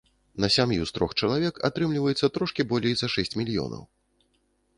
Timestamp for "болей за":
2.73-3.07